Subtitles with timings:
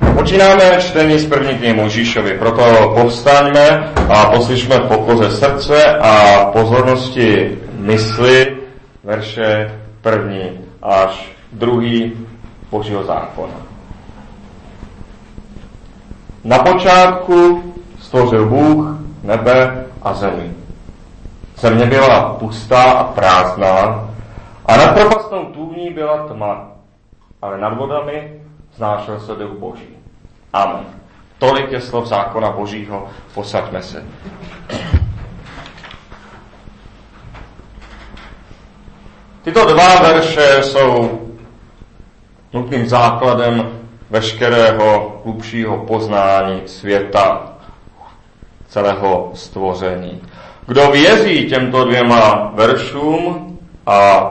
[0.00, 8.56] Počínáme čtení z první knihy Možíšovi, proto povstaňme a poslyšme pokoze srdce a pozornosti mysli
[9.04, 12.12] verše první až druhý
[12.70, 13.54] Božího zákona.
[16.44, 17.62] Na počátku
[18.00, 20.50] stvořil Bůh nebe a zemi.
[21.56, 24.08] Země byla pustá a prázdná
[24.66, 26.68] a nad propastnou tůní byla tma,
[27.42, 28.45] ale nad vodami
[28.76, 29.88] znášel se duch Boží.
[30.52, 30.86] Amen.
[31.38, 34.04] Tolik je slov zákona Božího, posaďme se.
[39.44, 41.20] Tyto dva verše jsou
[42.52, 43.70] nutným základem
[44.10, 47.52] veškerého hlubšího poznání světa,
[48.68, 50.22] celého stvoření.
[50.66, 54.30] Kdo věří těmto dvěma veršům a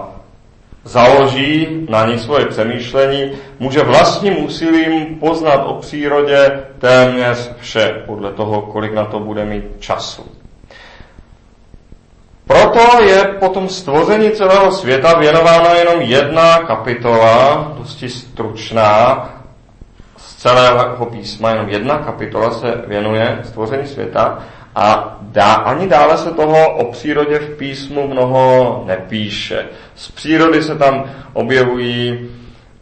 [0.85, 8.61] založí na ní svoje přemýšlení, může vlastním úsilím poznat o přírodě téměř vše, podle toho,
[8.61, 10.23] kolik na to bude mít času.
[12.47, 19.29] Proto je potom stvoření celého světa věnována jenom jedna kapitola, dosti stručná,
[20.17, 24.39] z celého písma, jenom jedna kapitola se věnuje stvoření světa
[24.75, 29.65] a dá, ani dále se toho o přírodě v písmu mnoho nepíše.
[29.95, 32.29] Z přírody se tam objevují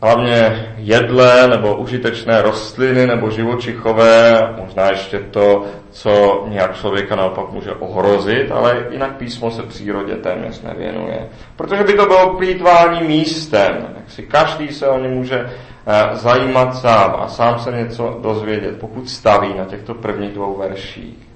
[0.02, 7.72] hlavně jedlé nebo užitečné rostliny nebo živočichové, možná ještě to, co nějak člověka naopak může
[7.72, 11.30] ohrozit, ale jinak písmo se přírodě téměř nevěnuje.
[11.56, 16.76] Protože by to bylo plítvání místem, jak si každý se o ně může eh, zajímat
[16.76, 21.33] sám a sám se něco dozvědět, pokud staví na těchto prvních dvou verších.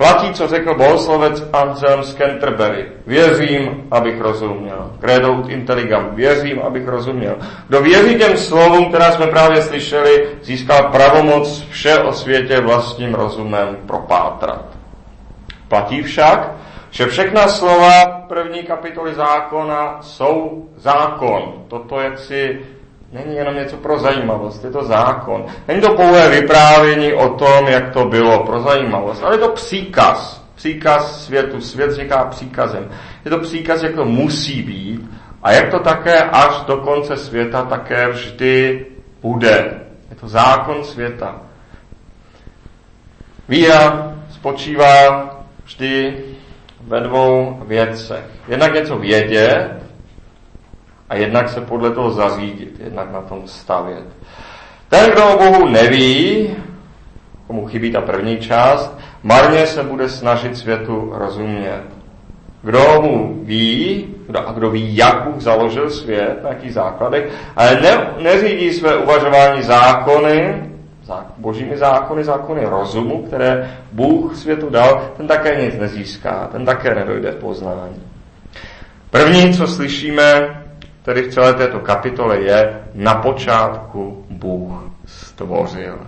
[0.00, 2.86] Platí, co řekl bohoslovec Anselm z Canterbury.
[3.06, 4.92] Věřím, abych rozuměl.
[5.00, 6.10] Credo ut intelligam.
[6.14, 7.36] Věřím, abych rozuměl.
[7.68, 13.76] Kdo věří těm slovům, která jsme právě slyšeli, získal pravomoc vše o světě vlastním rozumem
[13.86, 14.64] propátrat.
[15.68, 16.52] Platí však,
[16.90, 21.64] že všechna slova první kapitoly zákona jsou zákon.
[21.68, 22.60] Toto si
[23.12, 25.46] není jenom něco pro zajímavost, je to zákon.
[25.68, 30.44] Není to pouhé vyprávění o tom, jak to bylo pro zajímavost, ale je to příkaz.
[30.54, 31.60] Příkaz světu.
[31.60, 32.90] Svět říká příkazem.
[33.24, 35.10] Je to příkaz, jak to musí být
[35.42, 38.86] a jak to také až do konce světa také vždy
[39.22, 39.80] bude.
[40.10, 41.40] Je to zákon světa.
[43.48, 45.30] Víra spočívá
[45.64, 46.24] vždy
[46.80, 48.24] ve dvou věcech.
[48.48, 49.80] Jednak něco vědět
[51.10, 54.04] a jednak se podle toho zařídit, jednak na tom stavět.
[54.88, 56.50] Ten, kdo o Bohu neví,
[57.46, 61.82] komu chybí ta první část, marně se bude snažit světu rozumět.
[62.62, 67.80] Kdo mu ví, kdo, a kdo ví, jak Bůh založil svět, na jakých základech, ale
[67.80, 70.62] ne, neřídí své uvažování zákony,
[71.36, 77.32] božími zákony, zákony rozumu, které Bůh světu dal, ten také nic nezíská, ten také nedojde
[77.32, 78.02] poznání.
[79.10, 80.60] První, co slyšíme
[81.02, 85.98] tedy v celé této kapitole je, na počátku Bůh stvořil.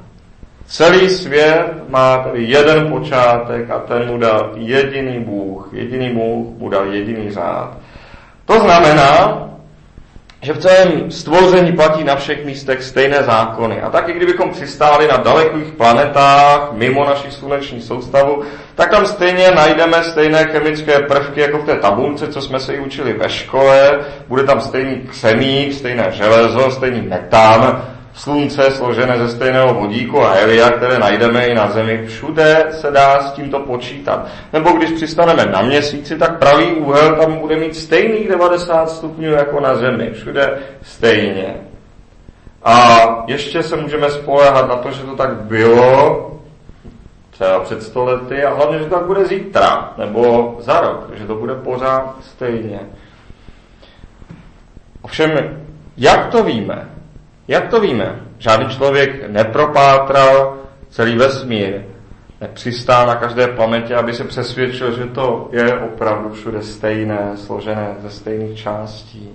[0.66, 5.68] Celý svět má tedy jeden počátek a ten mu dal jediný Bůh.
[5.72, 7.76] Jediný Bůh mu dal jediný řád.
[8.44, 9.42] To znamená,
[10.42, 13.80] že v celém stvoření platí na všech místech stejné zákony.
[13.80, 18.42] A taky kdybychom přistáli na dalekých planetách mimo naši sluneční soustavu,
[18.74, 22.80] tak tam stejně najdeme stejné chemické prvky jako v té tabulce, co jsme se i
[22.80, 24.00] učili ve škole.
[24.28, 27.82] Bude tam stejný ksemík, stejné železo, stejný metán,
[28.14, 32.06] slunce složené ze stejného vodíku a helia, které najdeme i na Zemi.
[32.06, 34.26] Všude se dá s tímto počítat.
[34.52, 39.60] Nebo když přistaneme na měsíci, tak pravý úhel tam bude mít stejných 90 stupňů jako
[39.60, 40.10] na Zemi.
[40.12, 41.54] Všude stejně.
[42.64, 46.28] A ještě se můžeme spolehat na to, že to tak bylo
[47.42, 51.34] třeba před stolety a hlavně, že to tak bude zítra nebo za rok, že to
[51.34, 52.80] bude pořád stejně.
[55.02, 55.30] Ovšem,
[55.96, 56.88] jak to víme?
[57.48, 58.20] Jak to víme?
[58.38, 60.56] Žádný člověk nepropátral
[60.88, 61.82] celý vesmír,
[62.40, 68.10] nepřistál na každé planetě, aby se přesvědčil, že to je opravdu všude stejné, složené ze
[68.10, 69.30] stejných částí.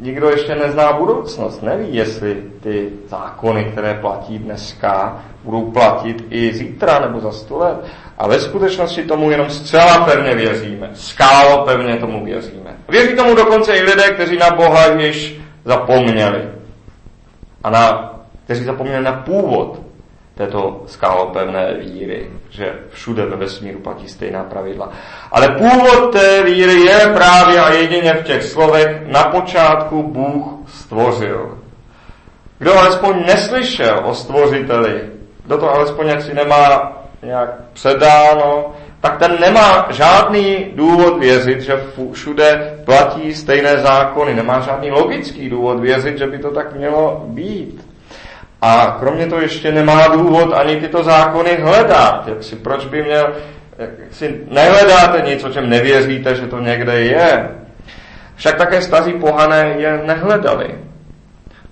[0.00, 6.98] Nikdo ještě nezná budoucnost, neví, jestli ty zákony, které platí dneska, budou platit i zítra
[6.98, 7.76] nebo za sto let.
[8.18, 10.90] A ve skutečnosti tomu jenom zcela pevně věříme.
[10.94, 12.76] Skálo pevně tomu věříme.
[12.88, 16.48] Věří tomu dokonce i lidé, kteří na Boha již zapomněli.
[17.64, 18.14] A na,
[18.44, 19.80] kteří zapomněli na původ
[20.34, 24.88] této skálopevné víry, že všude ve vesmíru platí stejná pravidla.
[25.32, 31.58] Ale původ té víry je právě a jedině v těch slovech na počátku Bůh stvořil.
[32.58, 35.00] kdo alespoň neslyšel o stvořiteli,
[35.44, 36.92] kdo to alespoň jaksi nemá
[37.22, 41.82] nějak předáno, tak ten nemá žádný důvod věřit, že
[42.12, 44.34] všude platí stejné zákony.
[44.34, 47.89] Nemá žádný logický důvod věřit, že by to tak mělo být.
[48.62, 52.28] A kromě toho ještě nemá důvod ani tyto zákony hledat.
[52.28, 53.32] Jak si, proč by měl,
[53.78, 57.50] jak si nehledáte nic, o čem nevěříte, že to někde je.
[58.36, 60.74] Však také staří pohané je nehledali.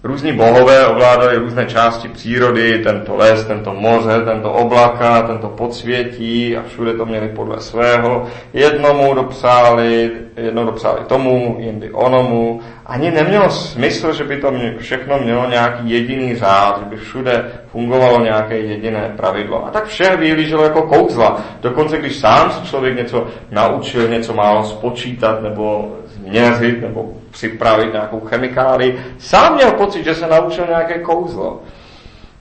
[0.09, 6.63] Různí bohové ovládali různé části přírody, tento les, tento moře, tento oblaka, tento podsvětí a
[6.63, 8.27] všude to měli podle svého.
[8.53, 12.61] Jednomu dopřáli, jedno dopřáli tomu, jindy onomu.
[12.87, 18.21] Ani nemělo smysl, že by to všechno mělo nějaký jediný řád, že by všude fungovalo
[18.21, 19.67] nějaké jediné pravidlo.
[19.67, 21.41] A tak vše vyhlíželo jako kouzla.
[21.61, 28.99] Dokonce když sám člověk něco naučil, něco málo spočítat nebo změřit nebo připravit nějakou chemikáli.
[29.19, 31.63] Sám měl pocit, že se naučil nějaké kouzlo.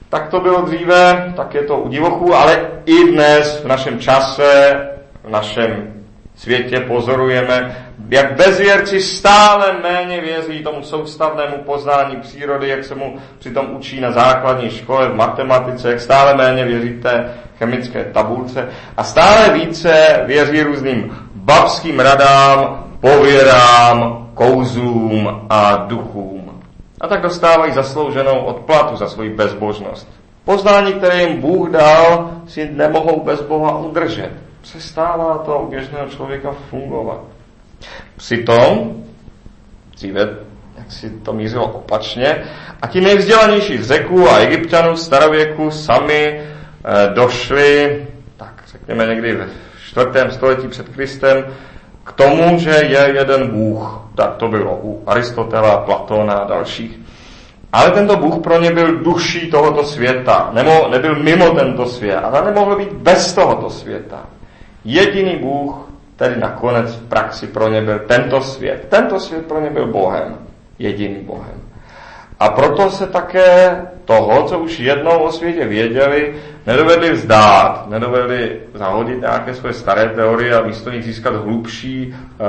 [0.09, 4.73] Tak to bylo dříve, tak je to u divochů, ale i dnes v našem čase,
[5.23, 5.94] v našem
[6.35, 13.75] světě pozorujeme, jak bezvěrci stále méně věří tomu soustavnému poznání přírody, jak se mu přitom
[13.75, 18.67] učí na základní škole v matematice, jak stále méně věří té chemické tabulce
[18.97, 26.62] a stále více věří různým babským radám, pověrám, kouzům a duchům.
[27.01, 30.07] A tak dostávají zaslouženou odplatu za svoji bezbožnost.
[30.45, 34.31] Poznání, které jim Bůh dal, si nemohou bez Boha udržet.
[34.62, 37.22] Přestává to u běžného člověka fungovat.
[38.16, 39.04] Přitom,
[39.92, 40.30] dříve,
[40.78, 42.44] jak si to mířilo opačně,
[42.81, 46.44] a ti nejvzdělanější z řeků a egyptianů v starověku sami e,
[47.13, 48.06] došli,
[48.38, 49.48] tak řekněme někdy ve
[49.86, 51.45] čtvrtém století před Kristem,
[52.07, 54.01] k tomu, že je jeden Bůh.
[54.15, 57.00] Tak to bylo u Aristotela, Platona a dalších.
[57.74, 60.50] Ale tento Bůh pro ně byl duší tohoto světa.
[60.54, 64.25] Nemo, nebyl mimo tento svět, ale nemohl být bez tohoto světa.
[64.86, 65.75] Jediný Bůh,
[66.15, 68.86] tedy nakonec v praxi pro ně byl tento svět.
[68.89, 70.38] Tento svět pro ně byl Bohem.
[70.80, 71.62] Jediným Bohem.
[72.39, 76.34] A proto se také toho, co už jednou o světě věděli,
[76.68, 82.48] nedovedli vzdát, nedovedli zahodit nějaké své staré teorie a místo nich získat hlubší uh,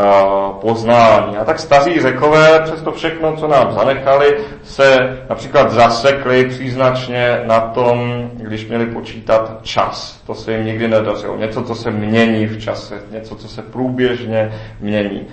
[0.61, 1.37] poznání.
[1.37, 7.61] A tak staří řekové, přes to všechno, co nám zanechali, se například zasekli příznačně na
[7.61, 10.23] tom, když měli počítat čas.
[10.27, 11.37] To se jim nikdy nedařilo.
[11.37, 15.27] Něco, co se mění v čase, něco, co se průběžně mění.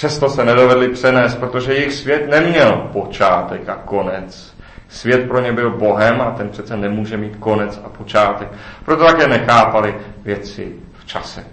[0.00, 4.54] Přesto se nedovedli přenést, protože jejich svět neměl počátek a konec.
[4.88, 8.48] Svět pro ně byl Bohem a ten přece nemůže mít konec a počátek.
[8.84, 11.44] Proto také nechápali věci v čase.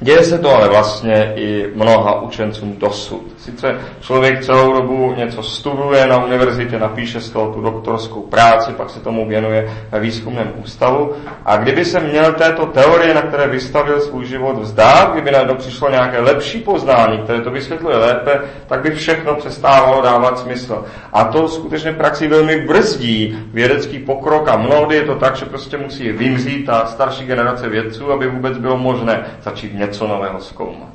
[0.00, 3.22] Děje se to ale vlastně i mnoha učencům dosud.
[3.38, 8.90] Sice člověk celou dobu něco studuje na univerzitě, napíše z toho tu doktorskou práci, pak
[8.90, 11.12] se tomu věnuje ve výzkumném ústavu
[11.44, 15.90] a kdyby se měl této teorie, na které vystavil svůj život vzdát, kdyby najednou přišlo
[15.90, 20.84] nějaké lepší poznání, které to vysvětluje lépe, tak by všechno přestávalo dávat smysl.
[21.12, 25.76] A to skutečně praxi velmi brzdí vědecký pokrok a mnohdy je to tak, že prostě
[25.76, 30.88] musí vymřít ta starší generace vědců, aby vůbec bylo možné začít něco nového zkoumat.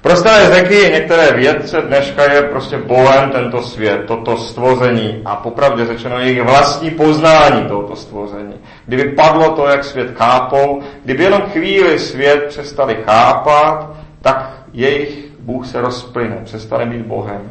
[0.00, 5.86] Pro staré řeky některé vědce dneška je prostě bolem tento svět, toto stvoření a popravdě
[5.86, 8.54] řečeno jejich vlastní poznání tohoto stvoření.
[8.86, 13.90] Kdyby padlo to, jak svět chápou, kdyby jenom chvíli svět přestali chápat,
[14.22, 17.50] tak jejich Bůh se rozplyne, přestane být Bohem.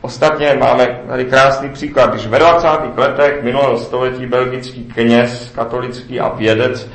[0.00, 2.68] Ostatně máme tady krásný příklad, když ve 20.
[2.96, 6.88] letech minulého století belgický kněz, katolický a vědec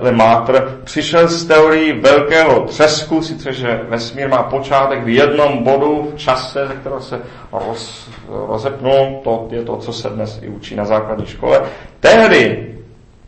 [0.00, 6.18] Lemaitre přišel s teorií velkého třesku, sice že vesmír má počátek v jednom bodu v
[6.18, 7.20] čase, ze kterého se
[7.52, 11.60] roz, rozepnul, to je to, co se dnes i učí na základní škole.
[12.00, 12.74] Tehdy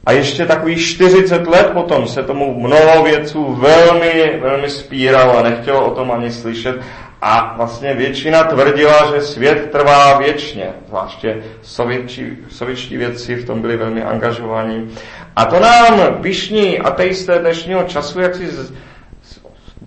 [0.06, 5.86] a ještě takových 40 let potom se tomu mnoho vědců velmi, velmi spíralo a nechtělo
[5.86, 6.76] o tom ani slyšet.
[7.22, 13.76] A vlastně většina tvrdila, že svět trvá věčně, zvláště sovětčí, sovětští vědci v tom byli
[13.76, 14.90] velmi angažovaní.
[15.36, 18.48] A to nám pišní ateisté dnešního času, jak si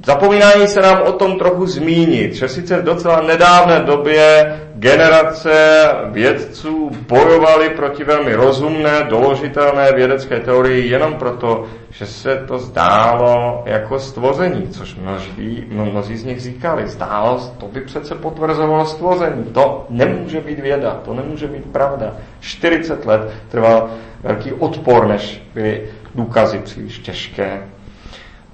[0.06, 4.46] Zapomínají se nám o tom trochu zmínit, že sice v docela nedávné době
[4.76, 13.64] generace vědců bojovali proti velmi rozumné, doložitelné vědecké teorii jenom proto, že se to zdálo
[13.66, 16.88] jako stvoření, což množí, mnozí z nich říkali.
[16.88, 19.44] Zdálo, to by přece potvrzovalo stvoření.
[19.44, 22.16] To nemůže být věda, to nemůže být pravda.
[22.40, 23.90] 40 let trval
[24.24, 25.84] velký odpor, než byly
[26.16, 27.62] důkazy příliš těžké.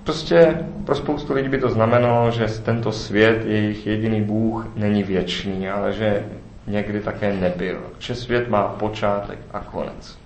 [0.04, 5.70] Prostě pro spoustu lidí by to znamenalo, že tento svět, jejich jediný Bůh, není věčný,
[5.70, 6.26] ale že
[6.68, 7.80] někdy také nebyl.
[8.00, 10.18] Že svět má počátek a konec.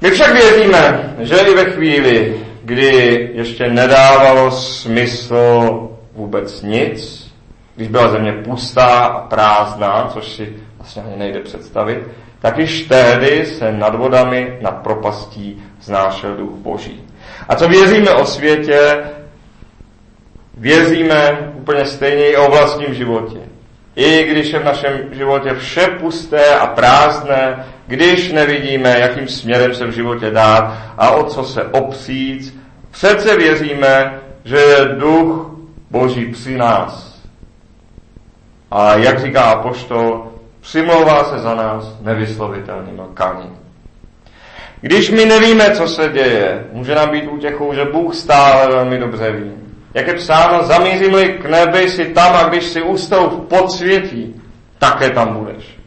[0.00, 7.30] My však věříme, že i ve chvíli, kdy ještě nedávalo smysl vůbec nic,
[7.76, 12.08] když byla země pustá a prázdná, což si vlastně ani nejde představit,
[12.40, 17.00] tak již tehdy se nad vodami, nad propastí znášel duch Boží.
[17.50, 19.02] A co věříme o světě,
[20.56, 23.38] věříme úplně stejně i o vlastním životě.
[23.96, 29.86] I když je v našem životě vše pusté a prázdné, když nevidíme, jakým směrem se
[29.86, 35.50] v životě dát a o co se opřít, přece věříme, že je duch
[35.90, 37.20] Boží při nás.
[38.70, 43.59] A jak říká apoštol, přimlouvá se za nás nevyslovitelným lkaním.
[44.80, 49.32] Když my nevíme, co se děje, může nám být útěchou, že Bůh stále velmi dobře
[49.32, 49.52] ví.
[49.94, 54.42] Jak je psáno, zamířím-li k nebi si tam a když si ústou v podsvětí,
[54.78, 55.78] také tam budeš.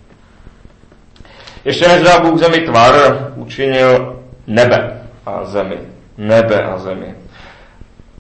[1.66, 2.94] Ještě než dá Bůh zemi tvar,
[3.36, 5.78] učinil nebe a zemi.
[6.18, 7.16] Nebe a zemi.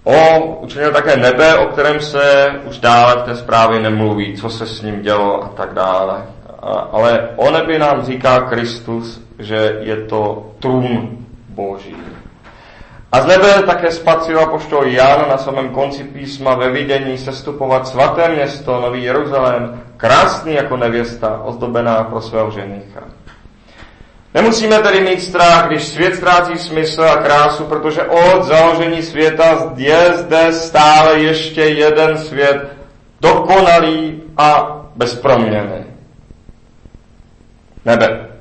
[0.03, 4.67] O, učinil také nebe, o kterém se už dále v té zprávě nemluví, co se
[4.67, 6.25] s ním dělo a tak dále.
[6.61, 11.09] A, ale o nebi nám říká Kristus, že je to trůn
[11.49, 11.95] Boží.
[13.11, 18.29] A z nebe také spatřil apoštol Jan na samém konci písma ve vidění sestupovat svaté
[18.29, 23.01] město, Nový Jeruzalém, krásný jako nevěsta, ozdobená pro svého ženicha.
[24.33, 30.13] Nemusíme tedy mít strach, když svět ztrácí smysl a krásu, protože od založení světa je
[30.13, 32.67] zde stále ještě jeden svět,
[33.21, 35.85] dokonalý a bezproměný.
[37.85, 38.32] Nebe.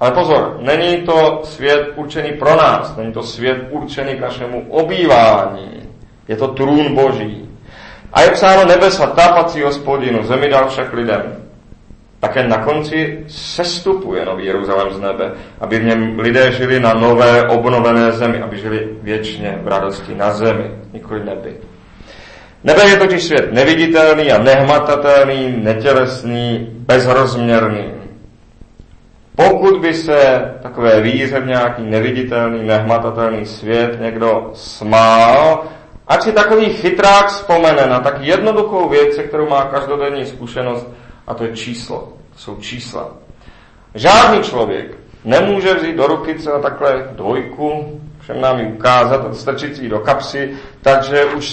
[0.00, 5.82] Ale pozor, není to svět určený pro nás, není to svět určený k našemu obývání.
[6.28, 7.48] Je to trůn Boží.
[8.12, 11.22] A je psáno nebesa, ta patří hospodinu, zemi dal však lidem.
[12.20, 17.48] Také na konci sestupuje nový Jeruzalém z nebe, aby v něm lidé žili na nové,
[17.48, 21.56] obnovené zemi, aby žili věčně v radosti na zemi, nikoli nebi.
[22.64, 27.95] Nebe je totiž svět neviditelný a nehmatatelný, netělesný, bezrozměrný.
[29.36, 35.64] Pokud by se takové víře v nějaký neviditelný, nehmatatelný svět někdo smál,
[36.08, 40.88] ať si takový chytrák vzpomene na tak jednoduchou věc, se kterou má každodenní zkušenost,
[41.26, 42.12] a to je číslo.
[42.32, 43.08] To jsou čísla.
[43.94, 49.78] Žádný člověk nemůže vzít do ruky třeba takhle dvojku, všem nám ji ukázat a strčit
[49.78, 50.50] ji do kapsy,
[50.82, 51.46] takže už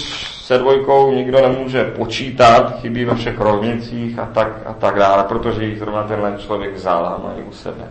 [0.46, 5.64] se dvojkou nikdo nemůže počítat, chybí ve všech rovnicích a tak, a tak dále, protože
[5.64, 7.84] jich zrovna tenhle člověk vzal a mají u sebe.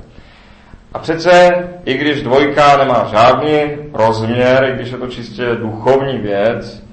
[0.93, 1.51] A přece,
[1.85, 3.59] i když dvojka nemá žádný
[3.93, 6.83] rozměr, i když je to čistě duchovní věc,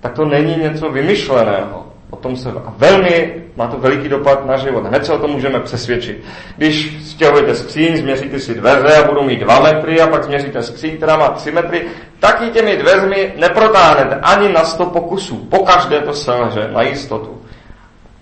[0.00, 1.87] tak to není něco vymyšleného.
[2.10, 4.86] O tom se a velmi má to veliký dopad na život.
[4.86, 6.24] Hned se o tom můžeme přesvědčit.
[6.56, 10.96] Když stěhujete skříň, změříte si dveře a budou mít 2 metry a pak změříte skříň,
[10.96, 11.84] která má 3 metry,
[12.20, 15.36] tak i těmi dveřmi neprotáhnete ani na 100 pokusů.
[15.36, 17.42] Po každé to selže na jistotu.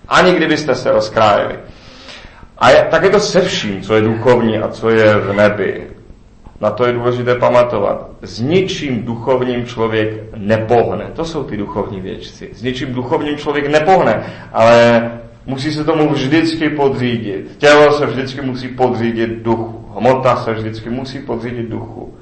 [0.07, 1.59] Ani kdybyste se rozkrájeli.
[2.57, 5.96] A je, tak je to se vším, co je duchovní a co je v nebi.
[6.61, 8.09] Na to je důležité pamatovat.
[8.21, 11.05] S ničím duchovním člověk nepohne.
[11.13, 12.49] To jsou ty duchovní věčci.
[12.53, 14.23] S ničím duchovním člověk nepohne,
[14.53, 15.11] ale
[15.45, 17.55] musí se tomu vždycky podřídit.
[17.57, 19.85] Tělo se vždycky musí podřídit duchu.
[19.97, 22.13] Hmota se vždycky musí podřídit duchu.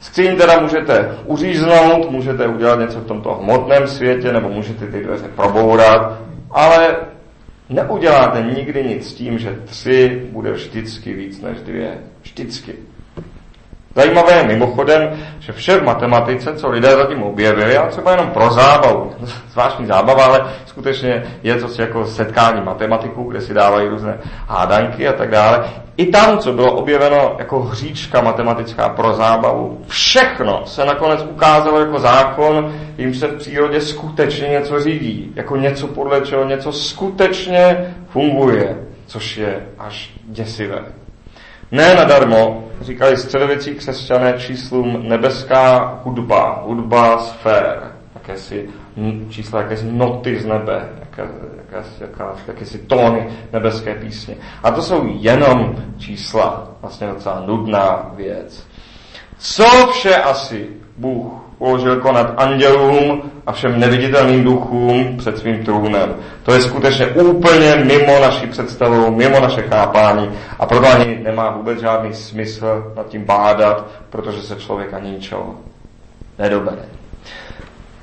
[0.00, 5.28] Skříň teda můžete uříznout, můžete udělat něco v tomto hmotném světě, nebo můžete ty dveře
[5.36, 6.20] probourat,
[6.50, 6.96] ale
[7.68, 11.98] neuděláte nikdy nic s tím, že tři bude vždycky víc než dvě.
[12.22, 12.74] Vždycky.
[13.94, 18.50] Zajímavé je mimochodem, že vše v matematice, co lidé zatím objevili, a třeba jenom pro
[18.50, 19.12] zábavu,
[19.52, 25.12] zvláštní zábava, ale skutečně je to jako setkání matematiků, kde si dávají různé hádanky a
[25.12, 25.64] tak dále.
[25.96, 31.98] I tam, co bylo objeveno jako hříčka matematická pro zábavu, všechno se nakonec ukázalo jako
[31.98, 38.76] zákon, jim se v přírodě skutečně něco řídí, jako něco podle čeho něco skutečně funguje,
[39.06, 41.03] což je až děsivé.
[41.74, 48.68] Ne nadarmo říkali středověcí křesťané číslům nebeská hudba, hudba sfér, jakési
[49.28, 54.36] čísla, jakési noty z nebe, jaké, jakési, jaká, jakési tóny nebeské písně.
[54.62, 58.66] A to jsou jenom čísla, vlastně docela nudná věc.
[59.38, 66.14] Co vše asi Bůh uložil konat andělům a všem neviditelným duchům před svým trůnem.
[66.42, 71.80] To je skutečně úplně mimo naši představu, mimo naše chápání a proto ani nemá vůbec
[71.80, 75.54] žádný smysl nad tím bádat, protože se člověk ani ničeho
[76.38, 76.82] nedobere.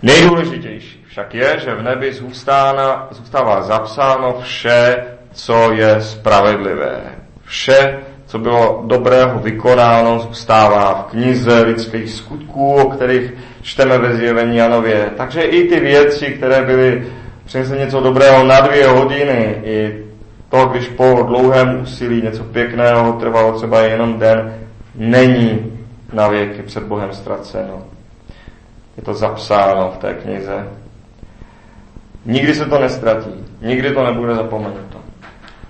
[0.02, 5.04] Nejdůležitější však je, že v nebi zůstává, zůstává zapsáno vše
[5.34, 7.02] co je spravedlivé.
[7.46, 8.00] Vše,
[8.32, 15.10] co bylo dobrého vykonáno, zůstává v knize lidských skutků, o kterých čteme ve zjevení Janově.
[15.18, 17.08] Takže i ty věci, které byly
[17.46, 20.06] přinesly něco dobrého na dvě hodiny, i
[20.50, 24.54] to, když po dlouhém úsilí něco pěkného trvalo třeba jenom den,
[24.96, 25.72] není
[26.14, 27.84] na věky před Bohem ztraceno.
[28.98, 30.68] Je to zapsáno v té knize.
[32.26, 35.01] Nikdy se to nestratí, nikdy to nebude zapomenuto.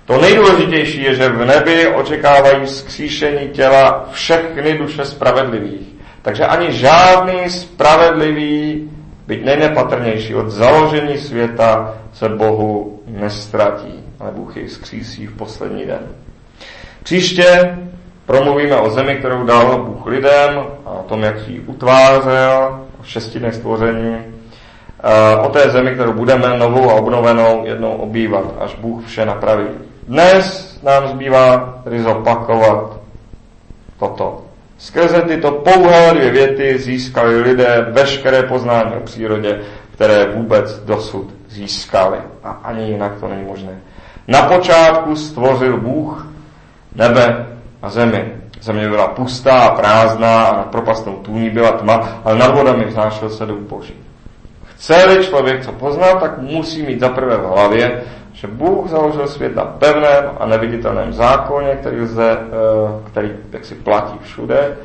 [0.04, 5.86] To nejdůležitější je, že v nebi očekávají zkříšení těla všechny duše spravedlivých.
[6.22, 8.90] Takže ani žádný spravedlivý,
[9.26, 16.08] byť nejnepatrnější od založení světa, se Bohu nestratí, ale Bůh jich zkřísí v poslední den.
[17.02, 17.78] Příště
[18.26, 23.38] promluvíme o zemi, kterou dal Bůh lidem, a o tom, jak ji utvářel, o šesti
[23.38, 24.16] dnech stvoření,
[25.42, 29.66] o té zemi, kterou budeme novou a obnovenou jednou obývat, až Bůh vše napraví.
[30.08, 32.96] Dnes nám zbývá tedy zopakovat
[33.98, 34.44] toto.
[34.78, 39.60] Skrze tyto pouhé dvě věty získali lidé veškeré poznání o přírodě,
[39.94, 42.18] které vůbec dosud získali.
[42.44, 43.80] A ani jinak to není možné.
[44.28, 46.26] Na počátku stvořil Bůh
[46.94, 47.46] nebe
[47.82, 48.32] a zemi.
[48.60, 53.30] Země byla pustá a prázdná a nad propastnou tůní byla tma, ale nad vodami vznášel
[53.30, 53.94] se duch Boží.
[54.74, 58.02] Chce-li člověk co poznat, tak musí mít zaprvé v hlavě,
[58.42, 63.32] že Bůh založil svět na pevném a neviditelném zákoně, který, lze, eh, který
[63.62, 64.76] si platí všude,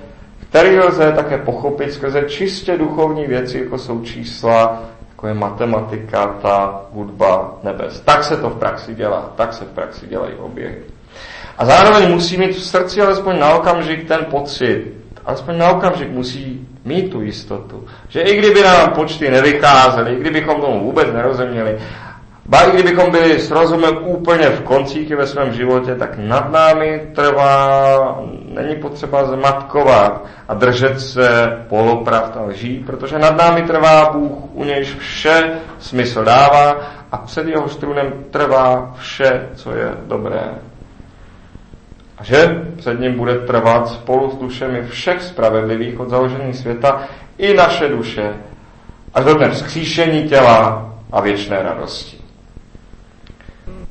[0.50, 6.82] který lze také pochopit skrze čistě duchovní věci, jako jsou čísla, jako je matematika, ta
[6.92, 8.02] hudba nebes.
[8.02, 10.78] Tak se to v praxi dělá, tak se v praxi dělají oběhy.
[11.58, 14.94] A zároveň musí mít v srdci alespoň na okamžik ten pocit,
[15.26, 20.62] alespoň na okamžik musí mít tu jistotu, že i kdyby nám počty nevycházely, i kdybychom
[20.62, 21.78] tomu vůbec nerozuměli,
[22.48, 27.08] Ba i kdybychom byli s rozumem úplně v koncíky ve svém životě, tak nad námi
[27.16, 28.20] trvá,
[28.54, 34.64] není potřeba zmatkovat a držet se polopravd a lží, protože nad námi trvá Bůh, u
[34.64, 36.76] nějž vše smysl dává
[37.12, 40.44] a před jeho strunem trvá vše, co je dobré.
[42.18, 47.02] A že před ním bude trvat spolu s dušemi všech spravedlivých od založení světa
[47.38, 48.34] i naše duše,
[49.14, 52.27] až do dne vzkříšení těla a věčné radosti.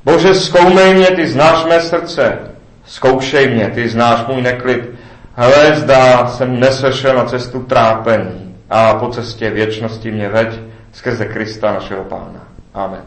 [0.06, 2.38] Bože, zkoumej mě, ty znáš mé srdce.
[2.84, 4.90] Zkoušej mě, ty znáš můj neklid.
[5.34, 10.48] Hele, zdá jsem nesešel na cestu trápení a po cestě věčnosti mě veď
[10.92, 12.48] skrze Krista našeho Pána.
[12.74, 13.04] Amen.